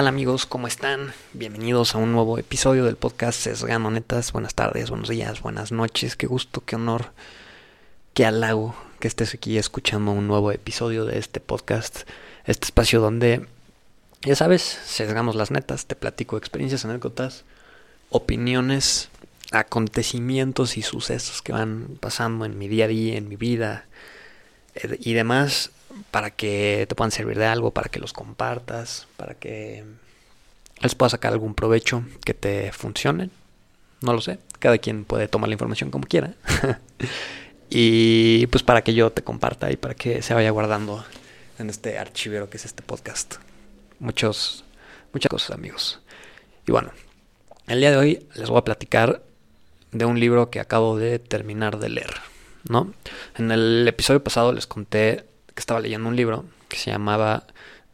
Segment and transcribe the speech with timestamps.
[0.00, 0.46] tal amigos?
[0.46, 1.12] ¿Cómo están?
[1.34, 4.32] Bienvenidos a un nuevo episodio del podcast Sesgano Netas.
[4.32, 6.16] Buenas tardes, buenos días, buenas noches.
[6.16, 7.12] Qué gusto, qué honor,
[8.14, 12.08] qué halago que estés aquí escuchando un nuevo episodio de este podcast.
[12.46, 13.44] Este espacio donde,
[14.22, 17.44] ya sabes, sesgamos las netas, te platico experiencias, anécdotas,
[18.08, 19.10] opiniones,
[19.52, 23.84] acontecimientos y sucesos que van pasando en mi día a día, en mi vida
[24.76, 25.72] eh, y demás
[26.10, 29.84] para que te puedan servir de algo, para que los compartas, para que
[30.80, 33.30] les pueda sacar algún provecho que te funcione.
[34.00, 36.34] No lo sé, cada quien puede tomar la información como quiera.
[37.70, 41.04] y pues para que yo te comparta y para que se vaya guardando
[41.58, 43.36] en este archivero que es este podcast.
[43.98, 44.64] Muchos,
[45.12, 46.00] muchas cosas amigos.
[46.66, 46.92] Y bueno,
[47.66, 49.22] el día de hoy les voy a platicar
[49.92, 52.30] de un libro que acabo de terminar de leer.
[52.68, 52.92] ¿no?
[53.36, 55.24] En el episodio pasado les conté
[55.60, 57.44] estaba leyendo un libro que se llamaba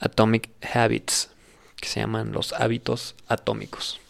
[0.00, 1.30] Atomic Habits,
[1.76, 4.00] que se llaman los hábitos atómicos.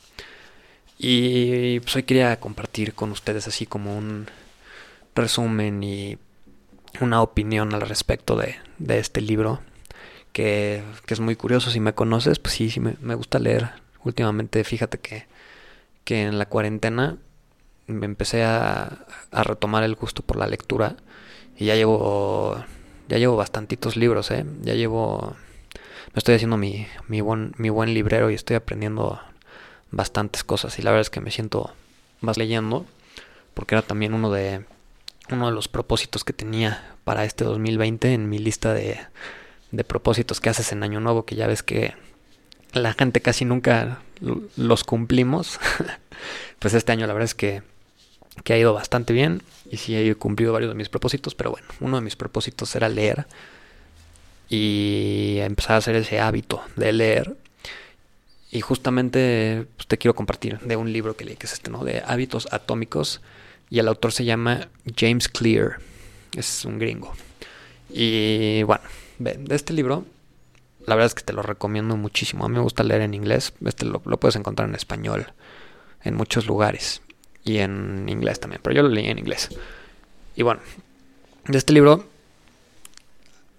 [0.99, 4.27] Y pues hoy quería compartir con ustedes así como un
[5.15, 6.19] resumen y
[7.01, 9.61] una opinión al respecto de, de este libro,
[10.33, 11.71] que, que, es muy curioso.
[11.71, 13.71] Si me conoces, pues sí, sí me, me gusta leer.
[14.05, 15.27] Últimamente, fíjate que,
[16.05, 17.17] que en la cuarentena
[17.87, 20.97] me empecé a, a retomar el gusto por la lectura
[21.57, 22.65] y ya llevo
[23.09, 24.45] ya llevo bastantitos libros, ¿eh?
[24.63, 25.37] Ya llevo...
[26.15, 29.21] Me estoy haciendo mi, mi, buen, mi buen librero y estoy aprendiendo
[29.91, 30.79] bastantes cosas.
[30.79, 31.73] Y la verdad es que me siento
[32.21, 32.87] más leyendo.
[33.53, 34.65] Porque era también uno de,
[35.31, 38.99] uno de los propósitos que tenía para este 2020 en mi lista de,
[39.71, 41.25] de propósitos que haces en Año Nuevo.
[41.25, 41.95] Que ya ves que
[42.73, 44.01] la gente casi nunca
[44.57, 45.59] los cumplimos.
[46.59, 47.63] pues este año la verdad es que
[48.43, 51.67] que ha ido bastante bien y sí he cumplido varios de mis propósitos, pero bueno,
[51.81, 53.27] uno de mis propósitos era leer
[54.49, 57.37] y empezar a hacer ese hábito de leer.
[58.51, 61.85] Y justamente pues, te quiero compartir de un libro que leí, que es este, ¿no?
[61.85, 63.21] De hábitos atómicos.
[63.69, 65.79] Y el autor se llama James Clear.
[66.37, 67.13] Es un gringo.
[67.91, 68.85] Y bueno,
[69.19, 70.05] de este libro,
[70.87, 72.45] la verdad es que te lo recomiendo muchísimo.
[72.45, 73.55] A mí me gusta leer en inglés.
[73.65, 75.33] Este lo, lo puedes encontrar en español
[76.05, 77.01] en muchos lugares
[77.45, 79.49] y en inglés también, pero yo lo leí en inglés.
[80.37, 80.61] Y bueno,
[81.47, 82.07] de este libro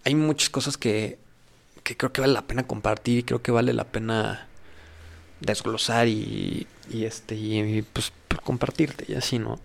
[0.04, 1.18] hay muchas cosas que,
[1.84, 4.48] que creo que vale la pena compartir, creo que vale la pena
[5.40, 8.12] desglosar y, y este y, pues
[8.44, 9.60] compartirte y así, ¿no?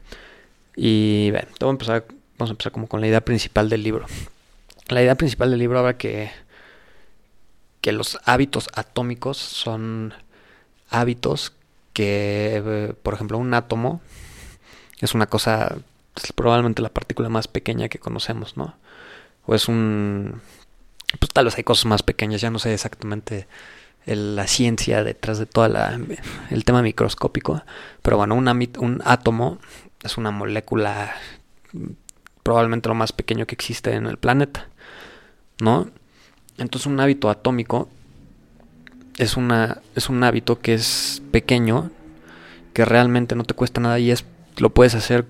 [0.76, 2.04] Y bueno, empezar,
[2.38, 4.06] vamos a empezar como con la idea principal del libro.
[4.88, 6.30] La idea principal del libro habla que
[7.80, 10.12] que los hábitos atómicos son
[10.90, 11.52] hábitos
[12.00, 14.00] que, por ejemplo, un átomo
[15.00, 15.76] es una cosa,
[16.34, 18.74] probablemente la partícula más pequeña que conocemos, ¿no?
[19.44, 20.40] O es un...
[21.18, 23.48] Pues tal vez hay cosas más pequeñas, ya no sé exactamente
[24.06, 27.62] la ciencia detrás de todo el tema microscópico,
[28.00, 29.58] pero bueno, un, un átomo
[30.02, 31.12] es una molécula
[32.42, 34.68] probablemente lo más pequeño que existe en el planeta,
[35.60, 35.90] ¿no?
[36.56, 37.90] Entonces un hábito atómico
[39.18, 41.90] es, una, es un hábito que es pequeño,
[42.72, 44.24] que realmente no te cuesta nada y es
[44.58, 45.26] lo puedes hacer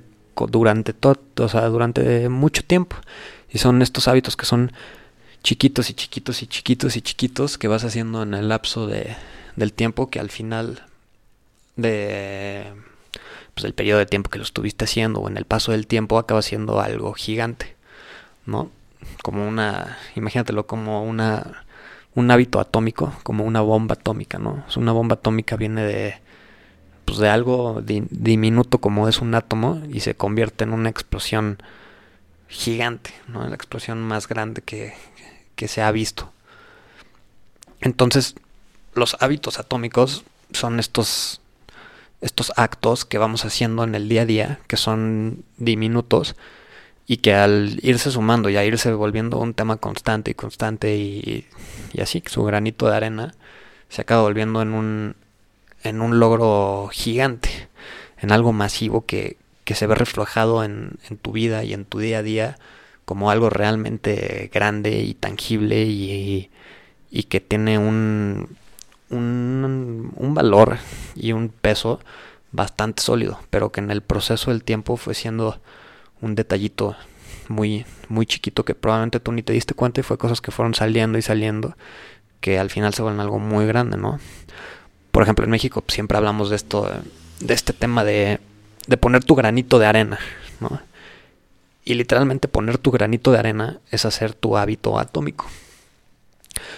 [0.48, 2.96] durante todo, o sea, durante mucho tiempo.
[3.50, 4.72] Y son estos hábitos que son
[5.42, 9.16] chiquitos y chiquitos y chiquitos y chiquitos que vas haciendo en el lapso de,
[9.56, 10.84] del tiempo que al final
[11.76, 12.66] de
[13.54, 16.18] pues el periodo de tiempo que lo estuviste haciendo o en el paso del tiempo
[16.18, 17.74] acaba siendo algo gigante,
[18.47, 18.70] ¿no?
[19.22, 21.64] Como una, imagínatelo como una
[22.15, 24.65] un hábito atómico, como una bomba atómica, ¿no?
[24.76, 26.15] una bomba atómica viene de
[27.04, 31.59] pues, de algo diminuto como es un átomo y se convierte en una explosión
[32.48, 33.47] gigante, ¿no?
[33.48, 34.94] La explosión más grande que,
[35.56, 36.32] que se ha visto.
[37.81, 38.37] Entonces,
[38.94, 41.41] los hábitos atómicos son estos
[42.21, 46.36] estos actos que vamos haciendo en el día a día, que son diminutos
[47.10, 51.45] y que al irse sumando y a irse volviendo un tema constante y constante y,
[51.92, 53.34] y así, su granito de arena
[53.89, 55.16] se acaba volviendo en un,
[55.83, 57.68] en un logro gigante,
[58.21, 61.98] en algo masivo que, que se ve reflejado en, en, tu vida y en tu
[61.98, 62.59] día a día
[63.07, 66.48] como algo realmente grande y tangible y,
[67.10, 68.57] y que tiene un,
[69.09, 70.78] un, un valor
[71.16, 71.98] y un peso
[72.53, 75.60] bastante sólido, pero que en el proceso del tiempo fue siendo
[76.21, 76.97] un detallito
[77.49, 80.75] muy, muy chiquito que probablemente tú ni te diste cuenta y fue cosas que fueron
[80.75, 81.77] saliendo y saliendo
[82.41, 84.19] que al final se vuelven algo muy grande, ¿no?
[85.11, 86.89] por ejemplo, en México siempre hablamos de esto,
[87.41, 88.39] de este tema de,
[88.87, 90.19] de poner tu granito de arena,
[90.61, 90.81] ¿no?
[91.84, 95.47] Y literalmente poner tu granito de arena es hacer tu hábito atómico.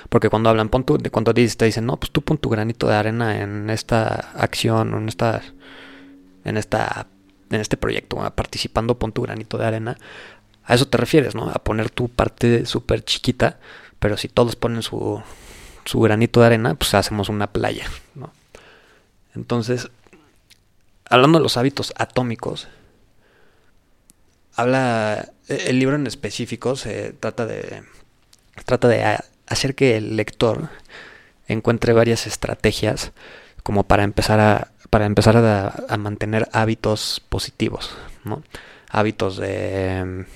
[0.08, 2.94] Porque cuando hablan, pon tu, cuando te dicen, no, pues tú pon tu granito de
[2.94, 5.42] arena en esta acción, en esta,
[6.44, 7.08] en esta,
[7.54, 9.98] en este proyecto, participando, pon tu granito de arena.
[10.64, 11.50] A eso te refieres, ¿no?
[11.50, 13.58] A poner tu parte súper chiquita,
[13.98, 15.22] pero si todos ponen su,
[15.84, 18.32] su granito de arena, pues hacemos una playa, ¿no?
[19.34, 19.90] Entonces,
[21.06, 22.68] hablando de los hábitos atómicos,
[24.54, 27.82] habla, e, el libro en específico se trata de,
[28.64, 30.68] trata de hacer que el lector
[31.46, 33.12] encuentre varias estrategias
[33.62, 38.42] como para empezar a, para empezar a, mantener hábitos positivos, ¿no?
[38.90, 40.26] Hábitos de,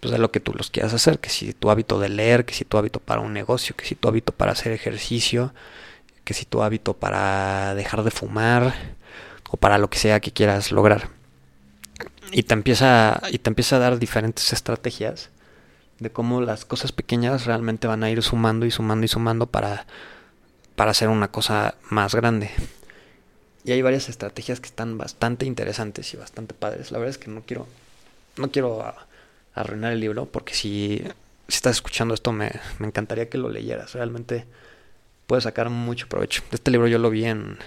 [0.00, 2.54] pues de lo que tú los quieras hacer, que si tu hábito de leer, que
[2.54, 5.54] si tu hábito para un negocio, que si tu hábito para hacer ejercicio,
[6.24, 8.74] que si tu hábito para dejar de fumar
[9.50, 11.08] o para lo que sea que quieras lograr.
[12.32, 15.30] Y te empieza, y te empieza a dar diferentes estrategias
[15.98, 19.86] de cómo las cosas pequeñas realmente van a ir sumando y sumando y sumando para,
[20.80, 22.48] para hacer una cosa más grande.
[23.66, 26.90] Y hay varias estrategias que están bastante interesantes y bastante padres.
[26.90, 27.66] La verdad es que no quiero,
[28.38, 28.82] no quiero
[29.52, 31.02] arruinar el libro porque si,
[31.48, 33.92] si estás escuchando esto me, me encantaría que lo leyeras.
[33.92, 34.46] Realmente
[35.26, 36.42] puedes sacar mucho provecho.
[36.50, 37.58] Este libro yo lo vi en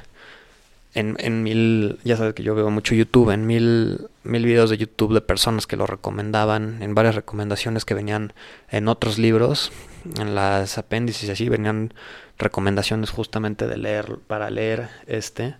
[0.95, 4.77] en, en mil, ya sabes que yo veo mucho YouTube, en mil, mil videos de
[4.77, 8.33] YouTube de personas que lo recomendaban, en varias recomendaciones que venían
[8.69, 9.71] en otros libros,
[10.17, 11.93] en las apéndices y así, venían
[12.37, 15.55] recomendaciones justamente de leer, para leer este.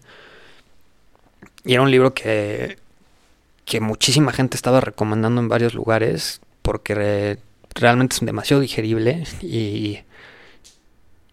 [1.66, 2.78] Y era un libro que,
[3.66, 7.40] que muchísima gente estaba recomendando en varios lugares porque
[7.74, 10.00] realmente es demasiado digerible y,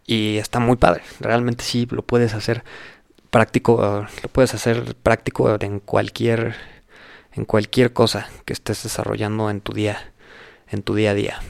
[0.07, 1.03] y está muy padre.
[1.21, 2.65] Realmente sí lo puedes hacer
[3.31, 6.57] práctico, lo puedes hacer práctico en cualquier,
[7.33, 10.13] en cualquier cosa que estés desarrollando en tu día,
[10.69, 11.41] en tu día a día.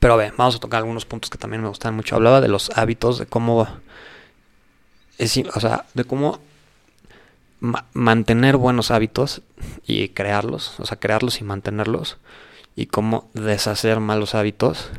[0.00, 2.16] Pero a ver, vamos a tocar algunos puntos que también me gustan mucho.
[2.16, 3.68] Hablaba de los hábitos, de cómo,
[5.18, 6.40] es, o sea, de cómo
[7.92, 9.42] mantener buenos hábitos
[9.86, 12.18] y crearlos, o sea, crearlos y mantenerlos,
[12.76, 14.90] y cómo deshacer malos hábitos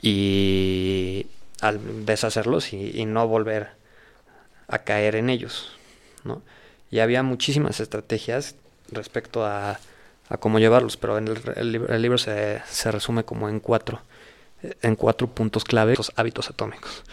[0.00, 1.26] y
[1.60, 3.70] al deshacerlos y no volver
[4.68, 5.72] a caer en ellos,
[6.24, 6.42] ¿no?
[6.90, 8.54] Y había muchísimas estrategias
[8.90, 9.78] respecto a,
[10.28, 14.00] a cómo llevarlos, pero en el, libro se, se, resume como en cuatro,
[14.82, 17.04] en cuatro puntos clave, los hábitos atómicos,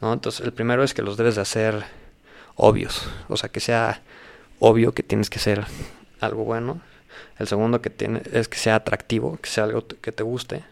[0.00, 0.12] ¿no?
[0.12, 1.84] Entonces, el primero es que los debes de hacer
[2.56, 4.02] obvios, o sea, que sea
[4.58, 5.64] obvio que tienes que hacer
[6.20, 6.80] algo bueno.
[7.38, 10.64] El segundo que tiene, es que sea atractivo, que sea algo que te guste.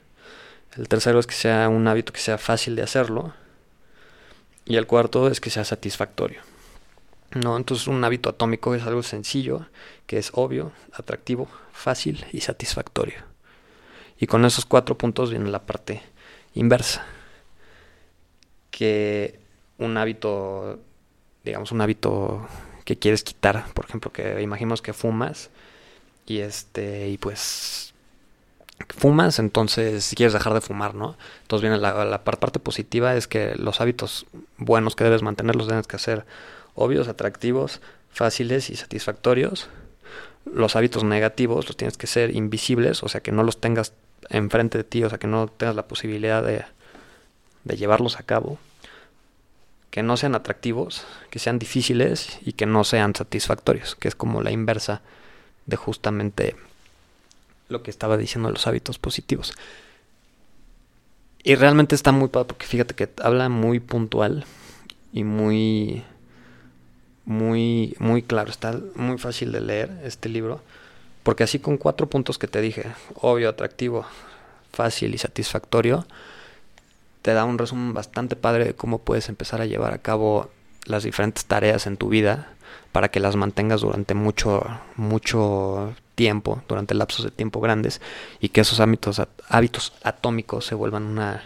[0.77, 3.35] El tercero es que sea un hábito que sea fácil de hacerlo.
[4.65, 6.41] Y el cuarto es que sea satisfactorio.
[7.35, 7.57] ¿No?
[7.57, 9.67] Entonces un hábito atómico es algo sencillo,
[10.07, 13.17] que es obvio, atractivo, fácil y satisfactorio.
[14.19, 16.03] Y con esos cuatro puntos viene la parte
[16.55, 17.05] inversa.
[18.71, 19.41] Que
[19.79, 20.79] un hábito,
[21.45, 22.47] digamos, un hábito
[22.85, 25.51] que quieres quitar, por ejemplo, que imaginemos que fumas
[26.27, 27.93] y este, y pues
[28.89, 31.17] fumas, entonces si quieres dejar de fumar, ¿no?
[31.43, 34.27] Entonces viene la, parte positiva es que los hábitos
[34.57, 36.27] buenos que debes mantener los debes que hacer
[36.75, 39.69] obvios, atractivos, fáciles y satisfactorios.
[40.45, 43.93] Los hábitos negativos los tienes que ser invisibles, o sea que no los tengas
[44.29, 46.65] enfrente de ti, o sea que no tengas la posibilidad de,
[47.65, 48.59] de llevarlos a cabo.
[49.91, 54.43] Que no sean atractivos, que sean difíciles y que no sean satisfactorios, que es como
[54.43, 55.03] la inversa
[55.67, 56.57] de justamente
[57.69, 59.55] lo que estaba diciendo de los hábitos positivos.
[61.45, 64.45] Y realmente está muy padre porque fíjate que habla muy puntual
[65.13, 66.05] y muy
[67.25, 70.61] muy muy claro, está muy fácil de leer este libro,
[71.23, 74.05] porque así con cuatro puntos que te dije, obvio, atractivo,
[74.73, 76.07] fácil y satisfactorio,
[77.23, 80.51] te da un resumen bastante padre de cómo puedes empezar a llevar a cabo
[80.87, 82.49] las diferentes tareas en tu vida
[82.91, 84.65] para que las mantengas durante mucho
[84.97, 88.01] mucho tiempo, durante lapsos de tiempo grandes,
[88.41, 91.43] y que esos hábitos, hábitos atómicos se vuelvan una,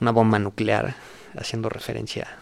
[0.00, 0.94] una bomba nuclear,
[1.36, 2.38] haciendo referencia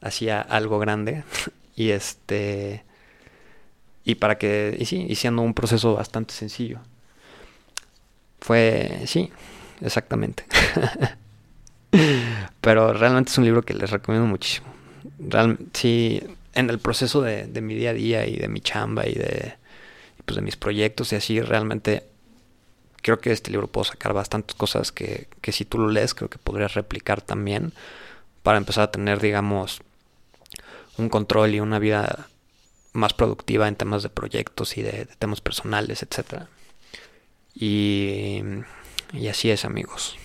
[0.00, 1.24] hacia algo grande.
[1.76, 2.84] y este.
[4.04, 4.76] Y para que.
[4.78, 6.80] Y sí, y siendo un proceso bastante sencillo.
[8.40, 9.02] Fue.
[9.06, 9.30] Sí,
[9.80, 10.44] exactamente.
[12.60, 14.66] Pero realmente es un libro que les recomiendo muchísimo.
[15.18, 16.22] Real, sí,
[16.54, 19.54] en el proceso de, de mi día a día y de mi chamba y de
[20.24, 22.04] pues, de mis proyectos y así realmente
[23.02, 26.14] creo que de este libro puedo sacar bastantes cosas que, que si tú lo lees
[26.14, 27.72] creo que podrías replicar también
[28.42, 29.82] para empezar a tener digamos
[30.98, 32.28] un control y una vida
[32.92, 36.48] más productiva en temas de proyectos y de, temas personales, etcétera.
[37.54, 38.40] Y,
[39.12, 40.16] y así es, amigos.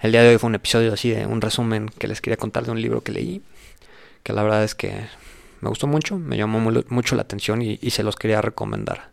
[0.00, 2.64] El día de hoy fue un episodio así de un resumen que les quería contar
[2.64, 3.42] de un libro que leí,
[4.22, 5.06] que la verdad es que
[5.60, 6.58] me gustó mucho, me llamó
[6.88, 9.10] mucho la atención y, se los quería recomendar.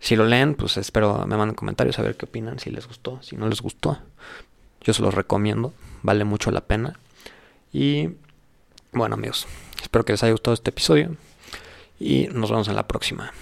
[0.00, 3.22] Si lo leen, pues espero me manden comentarios a ver qué opinan, si les gustó,
[3.22, 3.98] si no les gustó.
[4.82, 5.72] Yo se los recomiendo,
[6.02, 7.00] vale mucho la pena.
[7.72, 8.10] Y
[8.94, 9.46] bueno amigos,
[9.82, 11.16] espero que les haya gustado este episodio
[11.98, 13.32] y nos vemos en la próxima.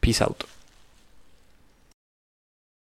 [0.00, 0.51] Peace out.